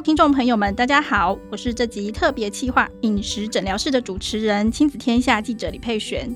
[0.00, 6.34] 听众朋友们，大家好，我是这集特别企划饮食诊疗室的主持人，亲子天下记者李佩璇。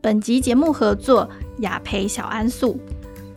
[0.00, 1.28] 本集节目合作
[1.58, 2.78] 雅培小安素。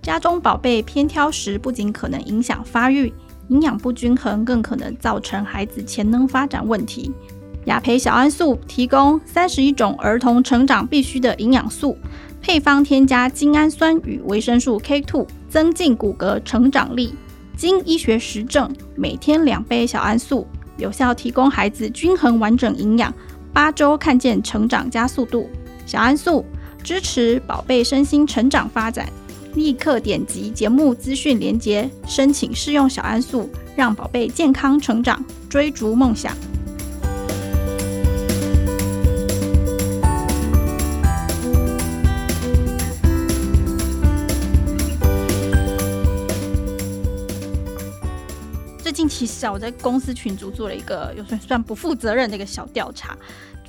[0.02, 3.12] 家中宝贝偏挑食，不仅可能影响发育，
[3.50, 7.12] 营养不均衡，更可能造成孩子潜能发展问题。
[7.66, 11.98] 雅培小安素提供三十一种儿童成长必需的营养素，
[12.42, 17.14] 配方添加精氨酸与维生素 K2，增进骨骼成长力。
[17.60, 23.14] 经医学实证，每天两杯小安素，有效提供孩子均衡完整营养，
[23.52, 25.50] 八周看见成长加速度。
[25.86, 26.46] 小安素
[26.82, 29.12] 支持宝贝身心成长发展，
[29.56, 36.34] 立刻点击节目资讯连接，申请试用小安素，让宝贝健康成长，追逐梦想。
[49.20, 53.18] 其实啊，我在公司群组做了一个有算算不负责任的一个小调查，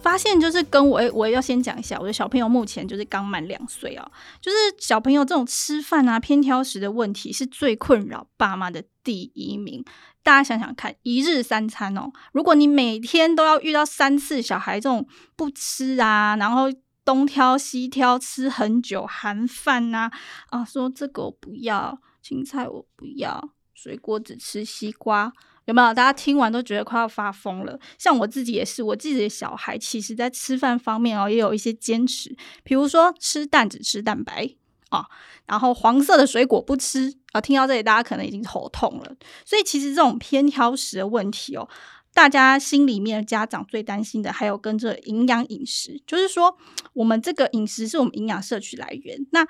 [0.01, 4.09] 发现就是跟我我要先讲一下，我的小朋友目前就是刚满两岁啊，
[4.41, 9.85] 就是小朋友这种吃饭啊偏挑食的问题是最困扰爸妈的第一名。
[10.23, 15.05] 大家想想看，一日三餐哦，如果你每天都要遇到三次小孩这种
[15.35, 16.67] 不吃啊，然后
[17.05, 20.13] 东挑西挑吃很久，韩饭啊
[20.51, 23.51] 啊，说这个我不要，青菜我不要。
[23.83, 25.33] 水果只吃西瓜，
[25.65, 25.95] 有没有？
[25.95, 27.81] 大家听完都觉得快要发疯了。
[27.97, 32.37] 像我自己也是，我自己的小孩其实在吃饭方面哦，也有一些坚持。
[32.63, 34.55] 比如说吃蛋只吃蛋白
[34.91, 35.07] 啊，
[35.47, 37.41] 然后黄色的水果不吃啊。
[37.41, 39.17] 听到这里，大家可能已经头痛了。
[39.47, 41.67] 所以其实这种偏挑食的问题哦，
[42.13, 46.59] 大家心里面家长最担心的还有跟着营养饮食，就是说
[46.93, 49.27] 我们这个饮食是我们营养摄取来源。
[49.31, 49.47] 那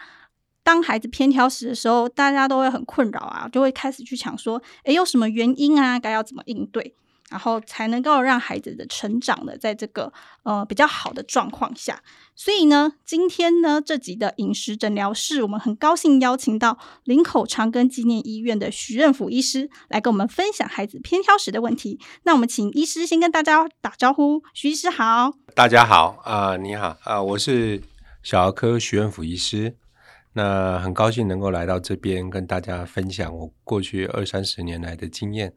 [0.70, 5.98] 当孩子偏挑食的时候，大家都会很困扰啊，就会开始去想说，诶，有什么原因啊？
[5.98, 6.94] 该要怎么应对，
[7.28, 10.12] 然后才能够让孩子的成长呢，在这个
[10.44, 12.00] 呃比较好的状况下。
[12.36, 21.98] 所以呢，今天呢这集的饮食诊疗室，我们很高兴邀请到林口长庚纪念医院的徐任甫医师来跟我们分享孩子偏挑食的问题。
[22.22, 25.32] 那我们请医师先跟大家打招呼，徐医师好。
[25.52, 27.82] 大家好啊、你好啊、我是
[28.22, 29.74] 小儿科徐任甫医师。
[30.32, 35.52] 那很高兴能够来到这边跟大家分享我过去二三十年来的经验。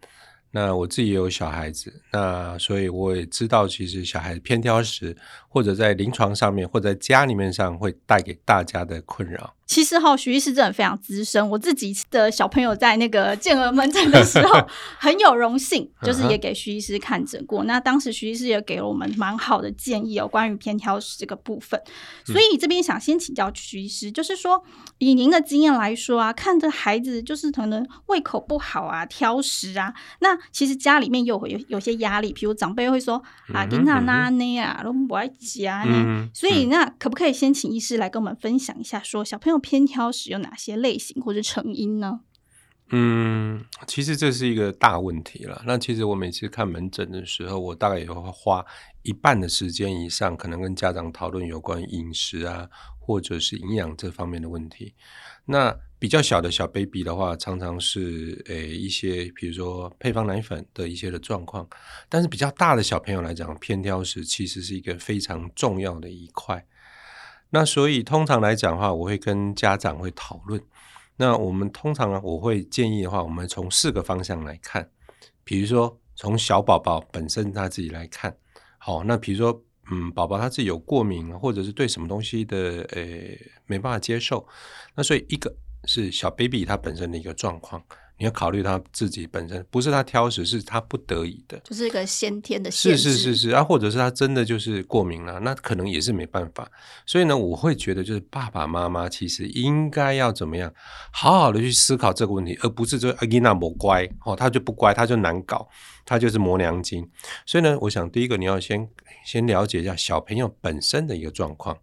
[0.56, 5.17] 那我自己也有小孩子，那所以我也知道，其实小孩子偏挑食，
[5.50, 9.51] 或者在临床上面，或者在家里面上，会带给大家的困扰。
[9.66, 11.50] 其实哈，徐医师真的非常资深。
[11.50, 14.68] 我自己的小朋友在那个健儿门诊的时候，
[15.00, 17.63] 很有荣幸，就是也给徐医师看诊过。
[17.63, 21.81] 那当时徐医师也给了我们蛮好的建议哦，关于偏挑食这个部分。
[22.25, 24.62] 所以这边想先请教徐医师，就是说
[24.97, 33.16] 以您的经验来说啊，看着孩子就是可能胃口不好啊、挑食啊，那其实家里面又会有有些压力，比如长辈会说
[33.53, 36.28] 啊，你那那那啊，都不爱夹呢。
[36.34, 39.53] 所以那可不可以先请医师来跟我们分享一下，说小朋友。
[39.59, 42.22] 偏挑食有哪些类型或者成因呢？
[42.96, 45.64] 嗯，其实这是一个大问题了。
[45.66, 48.64] 那其实我每次看门诊的时候，我大概也会花
[49.02, 52.69] 一半的时间以上，可能跟家长讨论有关饮食啊，
[53.00, 54.94] 或者是营养这方面的问题。
[55.46, 61.68] 那比较小的小 baby 的话，常常是诶、一些，比如说配方奶粉的一些的状况。
[62.09, 66.64] 但是比较大的小朋友来讲，偏挑食其实是一个非常重要的一块。
[67.56, 70.59] 那所以通常来讲的话，我会跟家长会讨论。
[71.18, 74.90] 那我们通常呢，我会建议的话，我们从四个方向来看。
[75.44, 78.36] 比如说，从小宝宝本身他自己来看，
[78.80, 83.03] 好，那比如说，嗯，宝宝他自己有过敏，或者是对什么东西的，呃，
[83.68, 84.47] 没办法接受。
[84.96, 87.80] 那所以一个是小 baby 他本身的一个状况。
[88.23, 92.97] 你要考虑他自己本身，不是他挑食，是他不得已的，就是一个先天的限制。
[92.97, 96.72] 是是是是啊，或者是他真的就是过敏了，那可能也是没办法。
[97.06, 100.73] 所以呢，我会觉得就是爸爸妈妈其实应该要怎么样，
[101.11, 105.67] 好好的去思考这个问题，而不是说阿吉娜不乖哦，他就不乖，他就难搞，
[106.05, 107.05] 他就是磨娘精。
[107.46, 108.87] 所以呢，我想第一个你要先
[109.25, 111.78] 先了解一下小朋友本身的一个状况，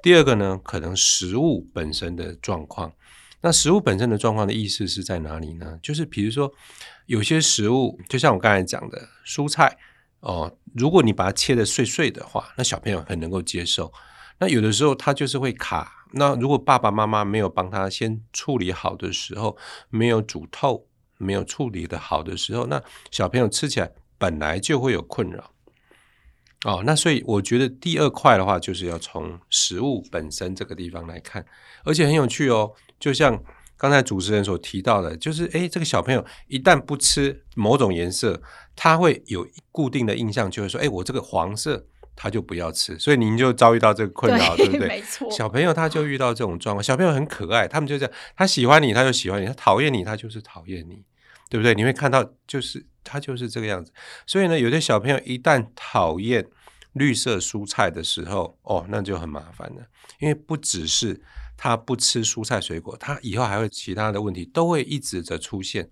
[0.00, 2.90] 第二个呢，可能食物本身的状况。
[3.40, 5.78] 那食物本身的状况的意思是在哪里呢？
[5.82, 6.52] 就是比如说，
[7.06, 9.76] 有些食物，就像我刚才讲的蔬菜
[10.20, 13.92] 哦，如果你把它切得碎碎的话，那小朋友很能够接受。
[14.38, 15.92] 那有的时候他就是会卡。
[16.12, 19.56] 那如果爸爸妈妈没有帮他先处理好的时候，
[19.90, 20.86] 没有煮透，
[21.18, 25.52] 没有处理得好的时候，那小朋友吃起来本来就会有困扰。
[26.64, 31.44] 哦，那所以我觉得第二块的话，就是要从食物本身这个地方来看，
[31.84, 32.72] 而且很有趣哦。
[32.98, 33.42] 就像
[33.76, 38.40] 刚才主持人所提到的，就是诶，这个小朋友一旦不吃某种颜色，
[38.74, 44.88] 他会有固定的印象，就会说，诶，我这个黄色他就不要吃，所以您就遭遇到这个困扰，对，对不对？
[44.96, 45.30] 没错。
[45.30, 51.04] 小朋友他就遇到这种状况，小朋友很可爱，他们就这样，他喜欢你，他就喜欢你；他讨厌你，他就是讨厌你，
[51.50, 51.74] 对不对？
[51.74, 53.92] 你会看到，就是他就是这个样子。
[54.26, 56.46] 所以呢，有些小朋友一旦讨厌
[56.94, 59.82] 绿色蔬菜的时候，哦，那就很麻烦了，
[60.18, 61.20] 因为不只是。
[61.56, 65.90] 他不吃蔬菜水果，他以后还会其他的问题都会一直的出现。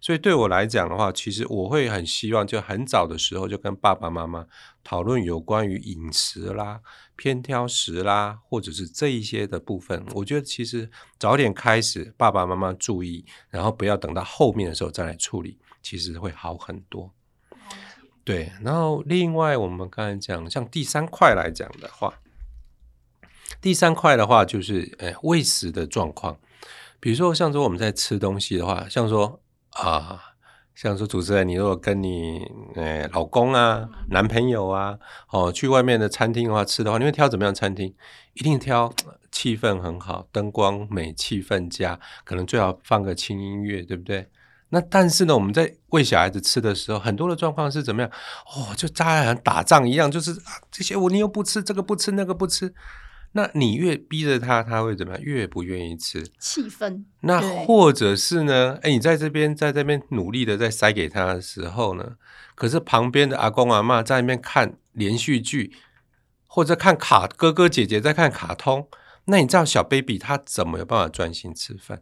[0.00, 4.46] 所以对我来讲的话，其实我会很希望，就很早的时候就跟爸爸妈妈
[4.84, 6.80] 讨论有关于饮食啦、
[7.16, 10.04] 偏挑食啦，或者是这一些的部分。
[10.14, 17.10] 我觉得其实早点开始，爸爸妈妈注意，然后不要等到后面的时候再来处理，其实会好很多。
[18.22, 22.12] 对，然后另外我们刚才讲，像第三块来讲的话。
[23.60, 26.36] 第三块的话就是，诶，喂食的状况。
[26.98, 29.40] 比如说，像说我们在吃东西的话，像说
[29.70, 30.20] 啊，
[30.74, 32.40] 像说主持人，你如果跟你
[32.74, 34.98] 诶老公啊、男朋友啊，
[35.30, 37.94] 哦，去外面的餐厅的话吃的话，你会挑怎么样餐厅？
[38.34, 38.92] 一定挑
[39.30, 44.28] 气氛很好、灯光美、气氛佳，可能最好放个轻音乐，对不对？
[44.70, 48.10] 那但是呢，我们在喂小孩子吃的时候，很多的状况是怎么样？
[48.10, 50.36] 哦，就扎像打仗一样，就是，
[50.70, 52.74] 这些我你又不吃，这个不吃，那个不吃。
[53.36, 55.22] 那你越逼着他，他会怎么样？
[55.22, 56.26] 越不愿意吃。
[56.40, 57.04] 气氛。
[57.20, 58.78] 那或者是呢？
[58.80, 62.16] 哎，你在这边在这边努力的在塞给他的时候呢，
[62.54, 65.74] 可是旁边的阿公阿妈在那边看连续剧，
[66.46, 68.88] 或者看卡哥哥姐姐在看卡通，
[69.26, 72.00] 那你知道小 baby 他怎么有办法专心吃饭？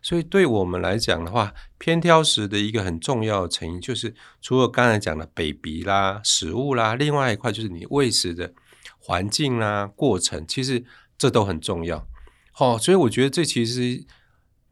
[0.00, 8.52] 所以对我们来讲的话，偏挑食的一个很重要的成因，就是除了刚才讲的 baby 啦、食物啦，另外一块就是你喂食的。
[9.08, 10.84] 环境啊，过程其实
[11.16, 12.06] 这都很重要，
[12.52, 14.04] 好、哦，所以我觉得这其实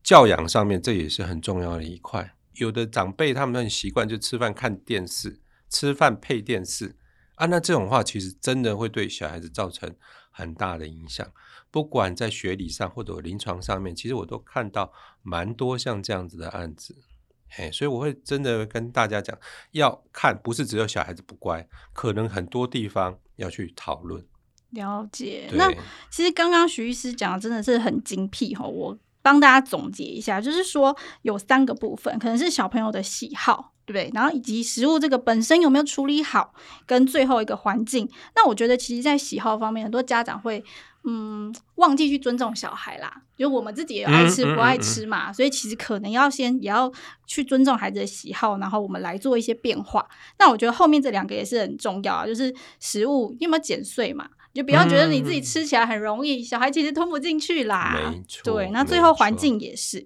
[0.03, 2.35] 教养上面这也是很重要的一块。
[2.53, 5.41] 有的长辈他们很习惯就吃饭看电视，
[5.71, 6.97] 吃饭配电视
[7.37, 9.97] 啊，那这种话其实真的会对小孩子造成
[10.31, 11.27] 很大的影响。
[11.71, 14.93] 不管在学理上或者临床上面，其实我都看到
[15.23, 16.95] 蛮多像这样子的案子，
[17.49, 19.37] 嘿，所以我会真的跟大家讲，
[19.73, 23.19] 要看不是只有小孩子不乖，可能很多地方。
[23.37, 24.25] 要去讨论，
[24.71, 25.47] 了解。
[25.53, 25.71] 那
[26.11, 34.11] 其实刚刚徐医师讲的真的是很精辟哈，我帮大家总结一下，就是说有三个部分，可能是小朋友的喜好，对不对？
[34.15, 36.55] 然后以及食物这个本身有没有处理好，
[36.87, 38.11] 跟最后一个环境。
[38.35, 40.65] 那我觉得其实，在喜好方面，很多家长会。
[41.09, 46.93] 嗯，忘记去尊重小孩啦，就我们自己也爱吃不爱吃嘛，嗯嗯嗯嗯，所以其实可能要先也要
[47.27, 50.05] 去尊重孩子的喜好，然后我们来做一些变化。
[50.39, 57.97] 那我觉得后面这两个也是很重要啊，就是食物你有没有剪碎嘛，就不要觉得你自己吃起来很容易，嗯、小孩其实吞不进去啦。
[58.13, 60.05] 没错，对，那最后环境也是。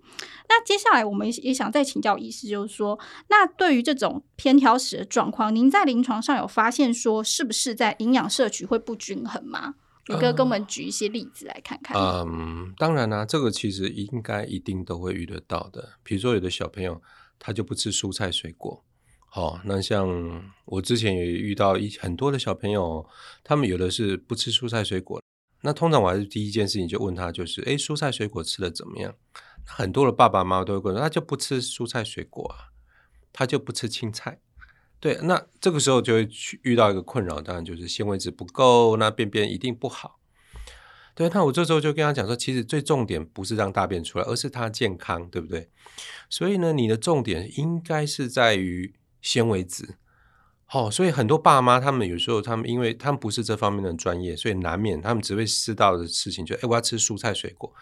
[0.50, 2.98] 那接下来我们也想再请教医师，就是说，
[3.28, 9.76] 那对于这种偏挑食的状况，您在临床上有发现说，是不是在营养摄取会不均衡吗？
[10.10, 11.96] 你可以跟我们举一些例子来看看。
[11.96, 15.90] 嗯，当然啦、啊，这个其实应该一定都会遇得到的。
[16.02, 17.00] 比如说，有的小朋友
[17.38, 18.84] 他就不吃蔬菜水果，
[19.26, 20.08] 好、哦，那像
[20.64, 23.06] 我之前也遇到一很多的小朋友，
[23.44, 25.22] 他们有的是不吃蔬菜水果。
[25.62, 29.14] 那通常我还是第一件事情就问他，就是诶，蔬菜水果吃的怎么样？
[29.64, 32.72] 很多的爸爸妈妈都会问，他就不吃蔬菜水果啊，
[33.32, 34.40] 他就不吃青菜。
[35.00, 40.20] 对，那这个时候就会去遇到一个困扰，当然就是纤维质不够，那便便一定不好。
[41.14, 45.70] 对，那我这时候就跟他讲说，其实最重点不是让大便出来，而是他健康，对不对？
[46.28, 49.96] 所以呢，你的重点应该是在于纤维质。
[50.70, 57.72] 哦，所以很多爸妈他们有时候他们因为他们不是这方面的专业，所以难免他们只会知道的事情就，哎，我要吃蔬菜水果。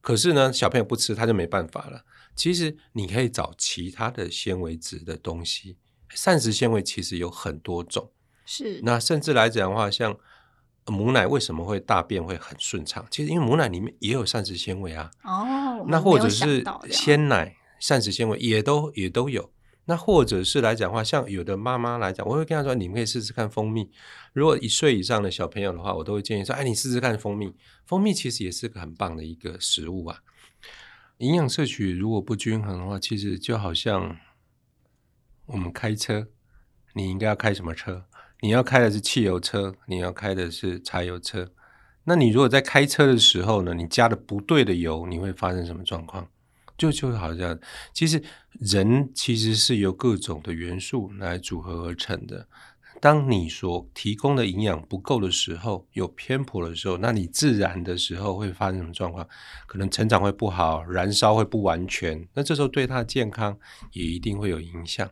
[0.00, 2.04] 可是呢，小朋友不吃，他就没办法了。
[2.36, 5.76] 其实你可以找其他的纤维质的东西。
[6.10, 8.10] 膳食纤维其实有很多种，
[8.44, 10.16] 是那甚至来讲的话，像
[10.86, 13.06] 母奶为什么会大便会很顺畅？
[13.10, 15.10] 其实因为母奶里面也有膳食纤维啊。
[15.22, 19.52] 哦，那或者是鲜奶膳食纤维也都也都有。
[19.84, 23.90] 那或者是来讲的话，像有的妈妈来讲，我会跟她说，你们可以试试看蜂蜜。
[24.32, 27.54] 如果一岁以上的小朋友的话，我都会建议说，哎，你试试看蜂蜜。
[27.86, 30.20] 蜂蜜其实也是个很棒的一个食物啊。
[31.18, 34.16] 营养摄取如果不均衡的话，其实就好像。
[35.52, 36.28] 我们开车，
[36.94, 38.04] 你应该要开什么车？
[38.40, 41.50] 你要开的是汽油车，你要开的是柴油车。
[42.04, 46.28] 那你如果在开车的时候呢，你加的不对的油，你会发生什么状况？
[46.78, 47.58] 就就好像，
[47.92, 48.22] 其实
[48.60, 52.46] 人其实是由各种的元素来组合而成的。
[53.00, 59.26] 当你所提供的营养不够的时候，有偏颇的时候，那你自然的时候会发生什么状况？
[59.66, 63.58] 可能成长会不好，燃烧会不完全，那这时候对他的健康
[63.92, 65.08] 也一定会有影响。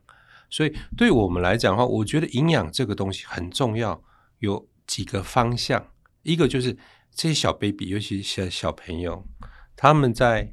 [0.50, 4.02] 所以对我们来讲的话，我觉得营养这个东西很重要，
[4.38, 5.87] 有几个方向。
[6.23, 6.76] 一个就是
[7.12, 9.26] 这些小 baby，尤其是小朋友，
[9.76, 10.52] 他们在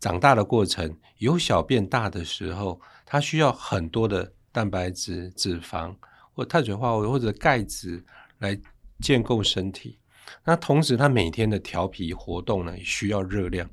[0.00, 5.94] 长大的过程，由小变大的时候，他需要很多的蛋白质、脂肪
[6.32, 8.04] 或碳水化合物或者钙质
[8.38, 8.58] 来
[9.00, 9.98] 建构身体。
[10.44, 13.68] 那同时，他每天的调皮活动呢，也需要热量。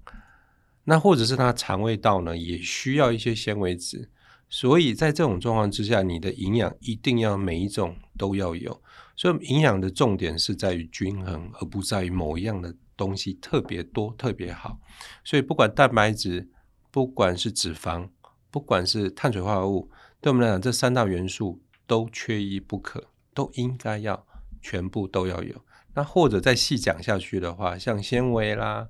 [0.84, 4.10] 那或者是他肠胃道呢，也需要一些纤维质。
[4.52, 8.84] 所以在这种状况之下，你的营养一定要每一种都要有。
[9.16, 14.78] 所以营养的重点是在于均衡，而不在于某一样的东西特别多、特别好。
[15.24, 16.50] 所以不管蛋白质，
[16.92, 18.10] 不管是脂肪，
[18.52, 19.90] 不管是碳水化合物，
[20.20, 24.28] 对我们来讲，这三大元素都缺一不可，都应该要
[24.62, 25.56] 全部都要有。
[25.96, 28.88] 那或者再细讲下去的话，像纤维啦，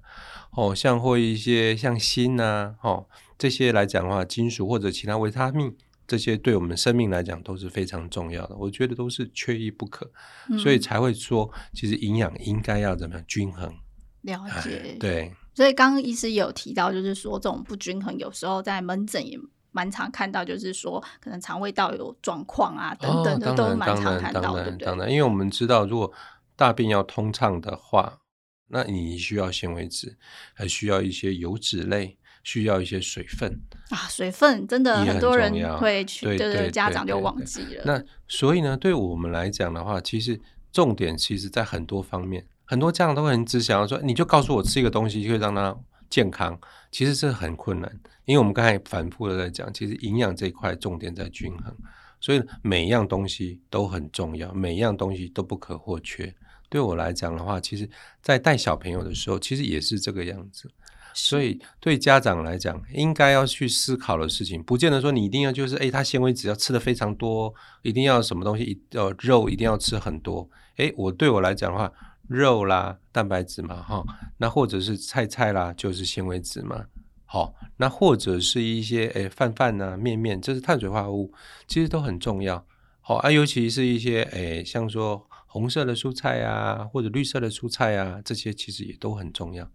[0.55, 3.07] 哦，像或一些像锌呐，哦。
[3.37, 8.55] 这些来讲的话，金属或者其他维他命，这些对我们生命来讲都是非常重要的。
[8.55, 10.11] 我觉得都是缺一不可，
[10.47, 13.73] 嗯、所以才会说，其实营养应该要怎么样均衡。
[14.21, 15.33] 了解，对。
[15.55, 19.35] 所以刚刚医师有提到，就是说这种不均衡，有时候在门诊也
[19.71, 24.71] 蛮常看到，就是说可能肠胃道有状况啊等等的，哦、都蛮常看到的。
[24.73, 26.13] 当然，因为我们知道，如果
[26.61, 28.19] 大便要通畅的话，
[28.67, 30.15] 那你需要纤维质，
[30.53, 32.19] 还需要一些油脂类。
[32.43, 37.83] 需要一些水分啊，水分真的很多人会去，对对，对，家长就忘记了。
[37.85, 40.41] 那所以呢，对我们来讲的话，其实
[40.71, 45.77] 重点其实在很多方面，很多家长都很只想要说，你就告诉我吃一个东西就会让他
[46.09, 51.77] 健康，其实是很困难，因为我们刚才反复的在讲，其实营养这一块重点在均衡，
[52.19, 56.33] 所以每一样东西都很重要，每一样东西都不可或缺。
[56.71, 57.87] 对我来讲的话，其实
[58.21, 60.71] 在带小朋友的时候，其实也是这个样子。
[61.13, 70.49] 所以，对家长来讲，应该要去思考的事情，不见得说你一定要就是，诶，他纤维质要吃的非常多，一定要什么东西，呃，肉一定要吃很多。
[70.77, 71.91] 诶，我对我来讲的话，
[72.29, 74.01] 肉啦，蛋白质嘛，哈，
[74.37, 76.85] 那或者是菜菜啦，就是纤维质嘛，
[77.25, 81.33] 好，那或者是一些诶饭饭呐、面面，这是碳水化合物，
[81.67, 82.65] 其实都很重要。
[83.01, 89.69] 好啊，尤其是一些诶，像说红色的蔬菜啊，或者绿色的蔬菜啊，这些其实也都很重要。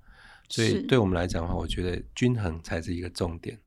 [0.48, 3.60] 所以对我们来讲的话，我觉得均衡才是一个重点。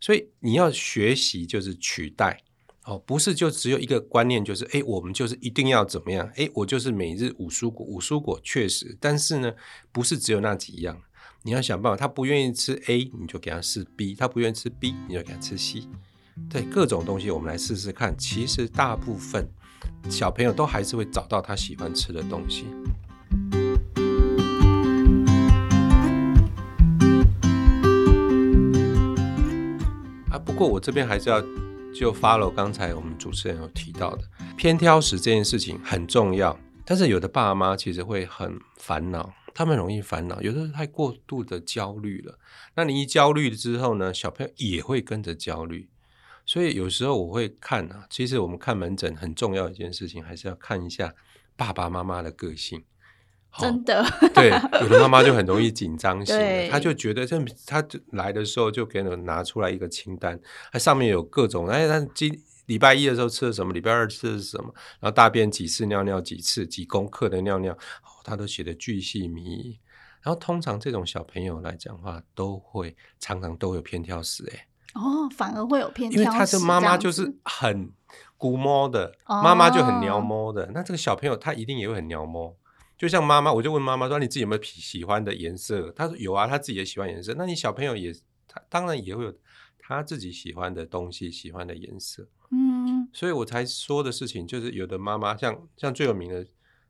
[0.00, 2.42] 所以你要学习就是取代
[2.84, 6.28] 哦，不是就只有一个观念，就是诶，我们就是一定要怎么样？
[6.34, 9.54] 诶，我就是每日五蔬果，五蔬果确实，但是呢，
[9.92, 11.00] 不是只有那几样。
[11.42, 15.88] 你要想办法，他不愿意吃 A，你就给他吃 B；他不愿意吃 B，你就给他吃 C。
[16.50, 18.16] 对，各种东西，我们来试试看。
[18.18, 19.48] 其实大部分
[20.08, 22.66] 小朋友都还是会找到他喜欢吃的东西
[30.30, 30.38] 啊。
[30.38, 31.40] 不过我这边还是要
[31.94, 34.22] 就 follow 刚才我们主持人有提到的
[34.56, 42.38] 偏挑食这件事情很重要，但是有的爸妈其实会很烦恼，他们容易烦恼，有的时候太过度的焦虑了。
[42.74, 45.88] 那你一焦虑之后呢，小朋友也会跟着焦虑，
[46.46, 51.12] 所以有时候我会看啊，其实我们看门诊很重要一件事情，还是要看一下
[51.56, 52.82] 爸爸妈妈的个性。
[53.58, 54.50] 真的，对，
[54.82, 56.36] 有的妈妈就很容易紧张型，
[56.70, 60.38] 她就觉得这，她就来的时候就给你拿出来一个清单，
[60.70, 69.80] 它上面有各种，哎，他今礼拜一的时候吃了什么，礼拜二吃的是什么，然后大便几次，尿尿几次，几公克的尿尿，哦，他都写的巨细靡遗。
[70.20, 77.92] 然后通常这种小朋友来讲的话，都会常常都有偏挑食，哎，哦，反而会有偏因为他的妈妈就是很
[78.36, 82.56] 估摸的，妈妈就很鸟摸的，那这个小朋友他一定也会很鸟摸。
[82.98, 88.10] 就像妈妈，我就问妈妈说：“你自己有没有喜欢的颜色？”她说：“有啊，她自己也喜欢颜色。”那你小朋友也，
[88.48, 89.34] 他当然也会有
[89.78, 92.26] 他自己喜欢的东西，喜欢的颜色。
[92.50, 96.46] 嗯，所以我才说的事情就是，有的妈妈像像最有名的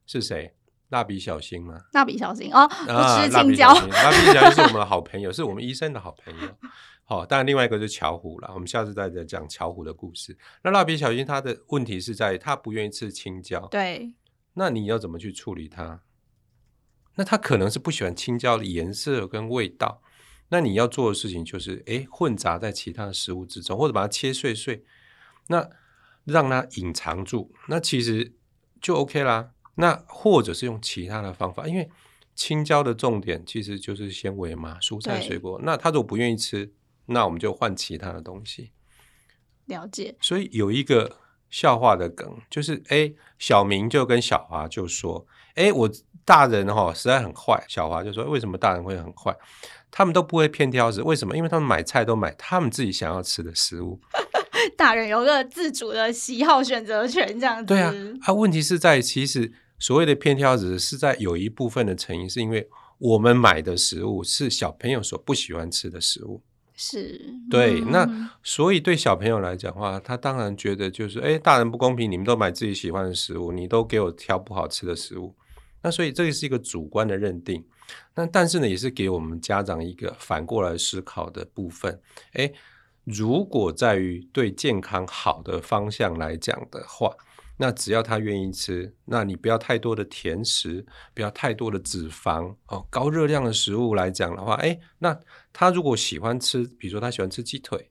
[0.06, 0.54] 是谁？
[0.90, 1.80] 蜡笔小新嘛？
[1.92, 3.74] 蜡笔小新哦，不吃青椒。
[3.74, 6.48] 蜡笔小新是我们的好朋友，是我们医生的好朋友。
[7.08, 8.50] 好、哦，当然另外一个是巧虎了。
[8.52, 10.36] 我们下次再再讲巧虎的故事。
[10.62, 13.66] 那蜡笔小新他的问题是在于他不愿意吃青椒。
[13.68, 14.12] 对。
[14.54, 16.02] 那你要怎么去处理它？
[17.14, 20.02] 那他可能是不喜欢青椒的颜色跟味道。
[20.48, 24.84] 那你要做的事情就是，诶，混杂在其他的食物之中，或者把它切碎碎，
[25.48, 25.68] 那
[26.24, 28.34] 让它隐藏住，那其实
[28.80, 29.52] 就 OK 啦。
[29.76, 31.90] 那或者是用其他的方法，因为
[32.34, 35.60] 青椒的重点其实就是纤维嘛，蔬菜水果。
[35.62, 36.72] 那他如果不愿意吃，
[37.06, 38.72] 那我们就换其他的东西。
[39.64, 40.14] 了解。
[40.20, 41.18] 所以有一个。
[41.48, 45.88] 笑话的梗，就是哎，小明就跟小华就说，哎，我
[46.24, 47.64] 大人哈、哦、实在很坏。
[47.68, 49.34] 小华就说，为什么大人会很坏？
[49.88, 51.36] 他们都不会偏挑食，为什么？
[51.36, 54.00] 因为他们买菜都买他们自己想要吃的食物。
[54.76, 57.66] 大人有个自主的喜好选择权，这样子。
[57.66, 66.42] 对啊，啊，问题是在其实所谓的偏挑食是在有一部分的成因，是因为我们买的食物是小朋友所不喜欢吃的食物。
[66.76, 75.34] 是对，那所以对小朋友来讲的话，他当然觉得就是，哎，大人不公平，你们都买自己喜欢的食物，你都给我挑不好吃的食物，
[75.82, 77.64] 那所以这个是一个主观的认定。
[78.14, 81.98] 那但是呢，也是给我们家长一个反过来思考的部分。
[82.32, 82.52] 哎，
[83.04, 87.10] 如果在于对健康好的方向来讲的话，
[87.58, 90.84] 那只要他愿意吃，那你不要太多的甜食，
[91.14, 95.18] 不要太多的脂肪哦，高热量的食物来讲的话，哎，那
[95.52, 97.90] 他如果喜欢吃，比如说他喜欢吃鸡腿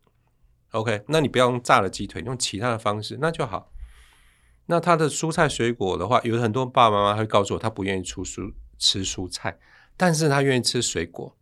[0.72, 3.72] ，OK，那你不要用炸的鸡腿，用其他的方式那就好。
[4.68, 9.60] 那他的蔬菜水果的话，有很多爸爸妈妈会告诉我，他不愿意出蔬吃蔬菜。
[9.98, 11.38] 但是他愿意吃水果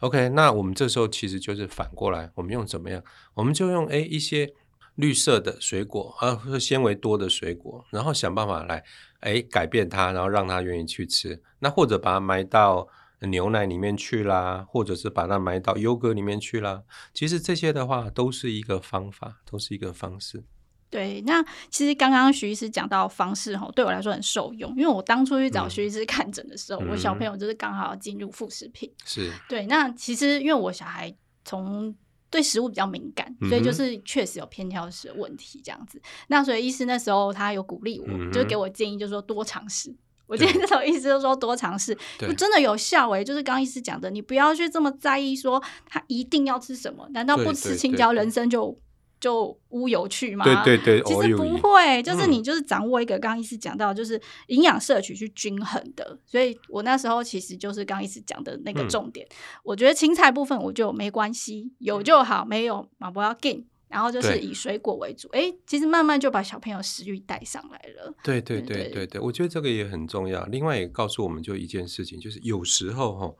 [0.00, 3.02] ，OK，那我们这时候其实就是反过来，我们用怎么样？
[3.32, 4.52] 我们就用诶一些
[4.96, 8.84] 绿色的水果啊，或者纤维多的水果，然后想办法来
[9.20, 11.42] 哎改变它，然后让它愿意去吃。
[11.58, 12.88] 那或者把它埋到
[13.20, 16.82] 牛奶里面去啦，或者是把它埋到优格里面去啦。
[17.12, 20.44] 其实这些的话都是一个方法，都是一个方式。
[20.90, 28.88] 对，那其实刚刚徐医师讲到方式吼，对我来说很受用，因为我当初去找徐医师看诊的时候，嗯、我小朋友就是刚好要进入副食品。
[29.04, 31.12] 是对，那其实因为我小孩
[31.44, 31.92] 从
[32.34, 35.96] 对食物比较敏感，所以就是确实有偏挑食的问题这样子。
[35.98, 39.94] 嗯、那所以医师那时候他有鼓励我，嗯、就给我建议，就是说多尝试。
[40.26, 43.22] 我今天这时候医师就说多尝试，就真的有效诶。
[43.22, 48.76] 就是刚刚医师讲的，你不要去这么在意说他一定要吃什么，难道不吃青椒人生就？
[49.20, 50.44] 就乌有去嘛？
[50.44, 56.04] 对对对，其实不会，就是你就是掌握一个刚刚医师讲到，就是营养摄取去均衡的。
[56.10, 59.26] 嗯、所以我那时候其实就是刚刚医师讲的那个重点。
[59.30, 63.66] 嗯、我觉得青菜部分我就没关系，有就好，没有嘛不要紧。
[63.88, 65.28] 然后就是以水果为主。
[65.32, 68.12] 哎，其实慢慢就把小朋友食欲带上来了。
[68.24, 70.44] 对对对对对，对，我觉得这个也很重要。
[70.46, 73.34] 另外也告诉我们就一件事情，就是有时候哈，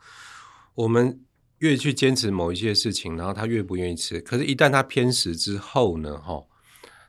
[0.75, 1.21] 我们。
[1.59, 4.21] 越去坚持某一些事情，然后他越不愿意吃。
[4.21, 6.45] 可是，一旦他偏食之后呢，哈，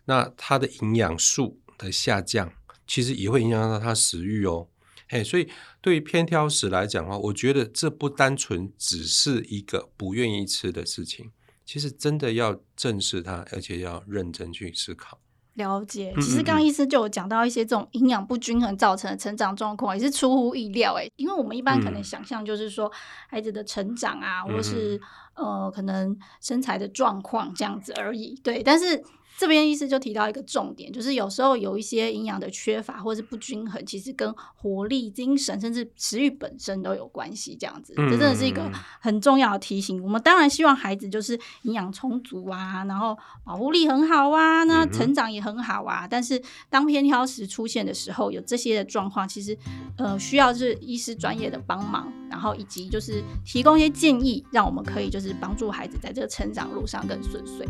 [0.06, 2.54] 那他的营养素的下降，
[2.88, 4.70] 其实也会影响到他食欲哦。
[5.08, 5.50] 嘿，所以
[5.82, 11.32] 对于偏挑食来讲的话，我觉得这不单纯只是一个不愿意吃的事情，
[11.66, 15.20] 其实真的要正视它，而且要认真去思考。
[15.56, 22.91] 了解，其实刚刚医师就有讲到一些这种营养不均衡造成的成长状况，也是出乎意料诶，因为我们一般可能想象就是说
[23.28, 25.02] 孩子的成长啊，嗯、或是
[25.34, 29.04] 呃可能身材的状况这样子而已，对，但是。
[29.38, 37.58] 这边医师就提到一个重点，就是有时候有一些营养的缺乏或是不均衡，其实跟活力、精神甚至食欲本身都有关系。
[37.60, 40.02] 这样子，这真的是一个很重要的提醒。
[40.02, 46.08] 我们当然希望孩子就是营养充足啊，然后保护力很好啊，那成长也很好啊。
[46.08, 49.58] 但是当偏挑食出现的时候，有这些的状况，其实
[49.98, 57.65] 呃需要就是医师专业的帮忙，然后以及就是提供一些建议，让我们可以就是帮助孩子在这个成长路上更顺遂。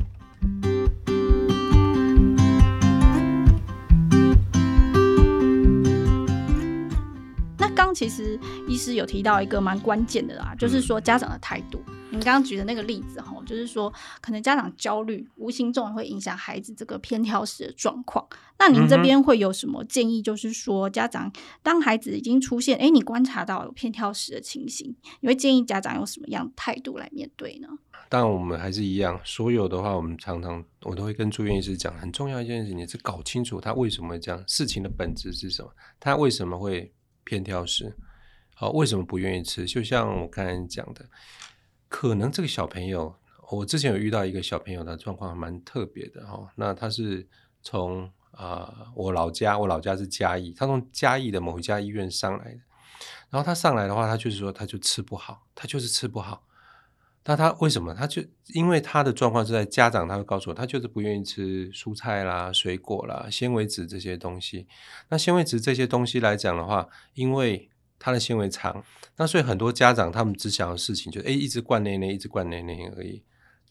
[7.75, 11.79] 刚其实医师有提到一个蛮关键的啦，嗯、就是说家长的态度。
[12.11, 18.25] 你刚刚举的那个例子哈，就是说可能家长焦虑，无形中会影响孩子这个偏挑食的状况。
[18.57, 20.21] 那您这边会有什么建议？
[20.21, 21.29] 就是说家长
[21.61, 27.67] 当孩子已经出现，哎，你观察到有偏挑食的情形，你会建议家长用什么样的态度来面对呢？
[28.07, 36.93] 当然，我们还是一样，所有的话，我们常常我都会跟住院医师讲，很重要一件事情，你是搞清楚他为什么会这样，事情的本质是什么，他为什么会。
[37.25, 37.93] 偏挑食，
[38.53, 39.65] 好，为什么不愿意吃？
[39.65, 41.05] 就像我刚才讲的，
[41.89, 43.13] 可能这个小朋友，
[43.51, 46.49] 我之前有遇到一个小朋友的状况蛮特别的哈。
[46.55, 47.27] 那他是
[47.61, 52.59] 从啊、我老家，我老家是嘉义，他从嘉义的某一家医院上来的。
[53.29, 56.44] 然后他上来的话，他就是说，他就吃不好，他就是吃不好。
[57.27, 57.93] 那他为什么？
[57.93, 64.67] 他就因为他的状况是在家长，他会告诉我，他就是不愿意吃蔬菜啦、水果啦、纤维质这些东西。
[65.09, 68.83] 那纤维质这些东西来讲的话，因为它的纤维长，
[69.17, 73.23] 那所以很多家长他们只想要事情就诶一直灌内内，一直灌内内而已。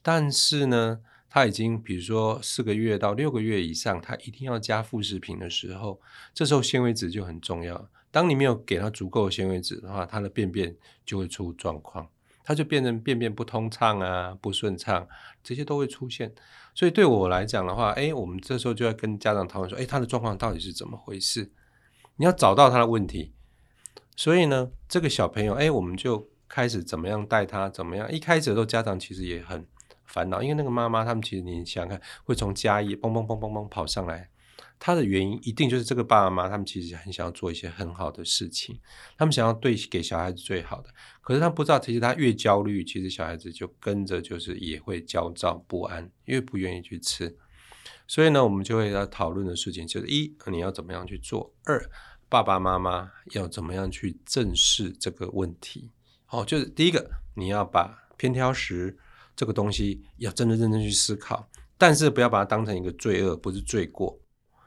[0.02, 0.98] 但是呢，
[1.30, 6.00] 他已经比如说四个月到六个月以上，他一定要加副食品的时候，
[6.34, 7.88] 这时候纤维质就很重要。
[8.10, 10.74] 当你没有给他足够的纤维质的话，他的便便
[11.06, 12.08] 就会出状况。
[12.44, 15.08] 他就变成便便不通畅啊，不顺畅，
[15.42, 16.32] 这些都会出现。
[16.74, 21.50] 所以对我来讲的话，哎，我们这时候就要跟家长讨论说，哎，他的状况到底是怎么回事？
[22.16, 23.32] 你要找到他的问题。
[24.14, 28.12] 所以呢，这个小朋友，哎，我们就开始怎么样带他，怎么样？
[28.12, 29.66] 一开始的时候，家长其实也很
[30.04, 34.28] 烦恼，因为那个妈妈他们其实你想想看，会从家里蹦蹦蹦蹦蹦跑上来。
[34.86, 38.78] 他的原因一定就是这个爸爸妈妈，他们其实很想要做一些很好的事情，
[39.16, 40.90] 他们想要对给小孩子最好的。
[41.22, 47.34] 可是他不知道，其实他越焦虑，其实小孩子就跟着就是也会焦躁不安，因为不愿意去吃。
[48.06, 51.82] 所以呢，我们就会要讨论的事情就是：一，你要怎么样去做；二，
[52.28, 55.90] 爸爸妈妈要怎么样去正视这个问题。
[56.28, 58.98] 哦，就是第一个，你要把偏挑食
[59.34, 64.20] 这个东西要真的认真去思考，但是不要把它当成一个罪恶，不是罪过。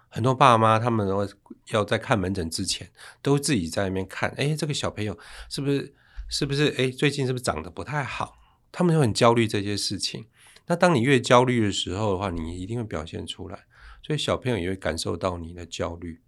[0.10, 1.28] 很多爸妈他们都
[1.72, 2.90] 要在看门诊之前，
[3.22, 5.18] 都自己在那边看，哎，这个小朋友
[5.50, 5.94] 是不是
[6.30, 8.38] 是不是哎，最近是不是长得不太好？
[8.72, 10.28] 他们就很焦虑这些事情。
[10.68, 13.66] 那当你越焦虑的时候的话，你一定会表现出来，
[14.02, 16.22] 所以小朋友也会感受到你的焦虑。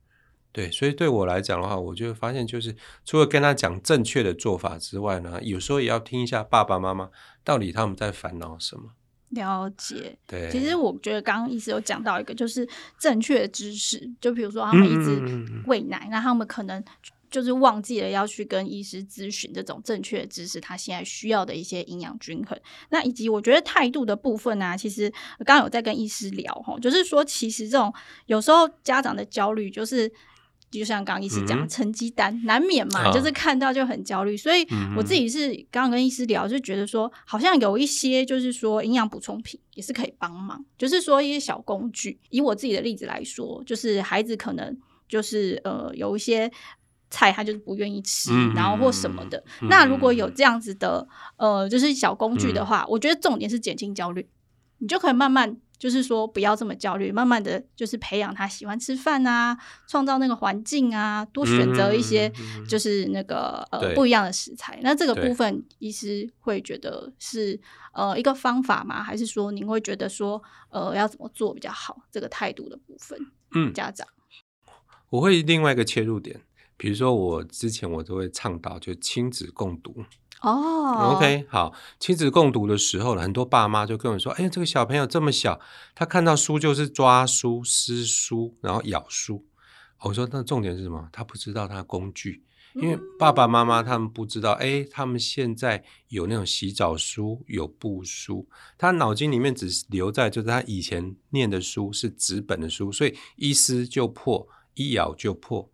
[0.52, 7.10] 对，所以对我来讲的话，我就发现就是除了跟他讲正确的做法之外呢，有时候也要听一下爸爸妈妈
[7.44, 8.94] 到底他们在烦恼什么。
[9.30, 16.84] 了解，对，其实我觉得刚刚医师有讲到一个，就是正确的知识，就比如说他们一直喂奶，那、嗯、他们可能
[17.30, 27.94] 就是忘记了要去跟医师咨询这种正确的知识，他现在需要的一些营养均衡，那以及我觉得态度的部分呢、啊，其实刚刚有在跟医师聊哈，就是说其实这种
[28.26, 30.12] 有时候家长的焦虑就是。
[30.72, 34.36] 就像刚刚医师讲，成绩单、嗯、难免嘛，就是看到就很焦虑。
[34.36, 42.20] 哦、所以我自己是刚刚跟医师聊，就觉得说，好像有一些就是说营养补充品也是可以帮忙，就是说一些小工具。
[42.30, 44.78] 以我自己的例子来说，就是孩子可能
[45.08, 46.52] 就是呃有一些
[47.10, 49.44] 菜他就是不愿意吃，嗯、然后或什么的。
[49.62, 54.28] 嗯、那如果有这样子的呃就是小工具的话，嗯、我觉得重点是减轻焦虑，
[54.78, 55.58] 你就可以慢慢。
[55.80, 62.30] 就是说，不要这么焦虑，慢慢的就是培养他喜欢吃饭啊，创造那个环境啊，多选择一些
[62.68, 64.78] 就是那个、嗯、呃不一样的食材。
[64.84, 67.58] 那这个部分，医师会觉得是
[67.94, 69.02] 呃一个方法吗？
[69.02, 72.02] 还是说您会觉得说呃要怎么做比较好？
[72.12, 73.18] 这个态度的部分，
[73.56, 74.06] 嗯，家长，
[75.10, 76.42] 我会另外一个切入点，
[76.76, 80.04] 比如说我之前我都会倡导就亲子共读。
[80.42, 85.60] 哦、，OK，好，亲子共读的时候，很多爸妈就跟我说：“哎呀，这个小朋友这么小，
[85.94, 89.46] 他看到书就是抓书、撕书，然后咬书。”
[90.04, 91.10] 我说：“那重点是什么？
[91.12, 98.48] 他不知道他工具，因为爸爸妈妈他们不知道，哎，他们现在有那种洗澡书，有布书，
[98.78, 105.70] 他脑筋里面只留在就是他以前念的书是纸本的书，所以一撕就破，一咬就破。”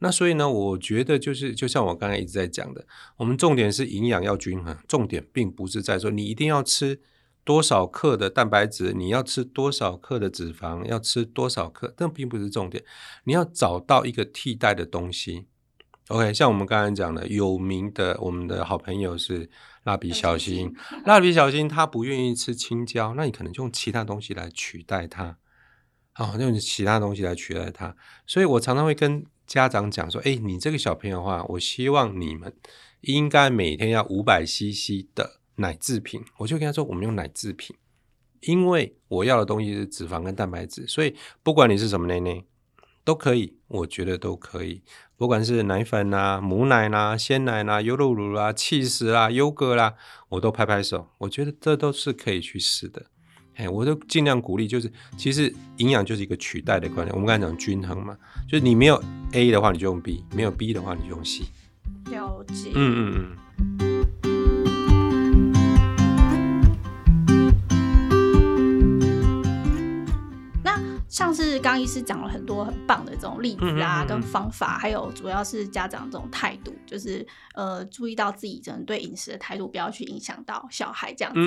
[0.00, 7.00] 那所以呢，我觉得就是就像我刚才一直在讲的，我们重点是营养要均衡，重点并不是在说你一定要吃
[7.42, 12.84] 多少克的蛋白质，你要吃多少克的脂肪，要吃多少克，这并不是重点，
[13.24, 15.48] 你要找到一个替代的东西。
[16.08, 19.50] OK，像我们刚才讲的，有名的我们的好朋友是
[19.82, 20.72] 蜡笔小新，
[21.06, 25.38] 蜡笔小新他不愿意吃青椒，那你可能就用其他东西来取代它，
[26.16, 29.26] 哦，用其他东西来取代它，所以我常常会跟。
[29.48, 32.54] 家长讲说：“哎，你这个小朋友的话，我希望你们
[33.00, 37.74] 应该每天要五百 CC 的奶制品。”我就跟他说：“我们用奶制品，
[38.42, 42.44] 因为我要的东西是脂肪跟蛋白质，所以不管你是什么奶奶
[43.02, 44.82] 都可以，我觉得都可以，
[45.16, 49.94] 不管是奶粉啊、母奶啦、啊、鲜奶啦、啊、优酪乳啦、气食啦、优格啦，
[50.28, 53.06] 我都拍拍手，我觉得这都是可以去试的。”
[53.58, 57.12] 哎，我都尽量鼓励，就是其实营养就是一个取代的观念。
[57.12, 58.16] 我们刚才讲均衡嘛，
[58.48, 61.42] 就是你没有 A 的话，你就用 B；没有 B 的话，你就用 C。
[62.12, 62.70] 了解。
[62.74, 63.36] 嗯嗯
[63.80, 63.87] 嗯。
[71.18, 77.26] 像是刚医师讲了很多很棒的这种例子啊，嗯嗯嗯跟方法，还有主要是家长这种态度，就是
[77.56, 81.40] 呃注意到自己真的对饮食的态度，不要去影响到小孩这样子。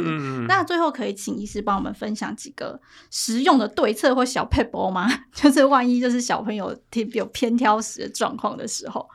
[0.45, 2.81] 那最后可以请医师帮我们分享几个
[3.11, 5.07] 实用的对策或小撇步吗？
[5.31, 6.77] 就是万一就是小朋友
[7.13, 9.07] 有偏挑食的状况的时候。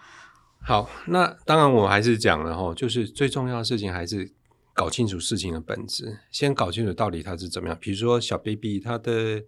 [0.63, 4.33] 好，那当然我还是讲了哈，就是最重要的事情还是
[4.73, 7.77] 搞清楚事情的本质，先搞清楚到底他是怎么样。
[7.79, 9.43] 比如说小 baby 他的。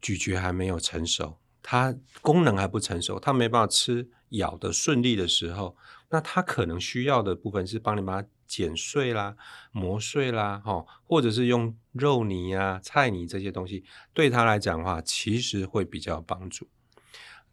[0.00, 5.76] 咀嚼还没有成熟，它功能还不成熟，它没办法吃咬的顺利的时候，
[6.10, 9.36] 那它可能需要的部分是帮你把它剪碎啦、
[9.72, 16.68] 磨碎啦，哈，或者是用肉泥啊、菜泥这些东西，对它来讲的话，其实会比较有帮助。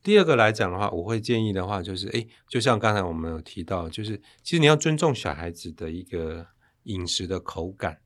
[0.04, 6.46] 第二个来讲的话，我会建议的话就是，诶，就像刚才我们有提到，就是其实你要尊重小孩子的一个
[6.84, 8.03] 饮食的口感。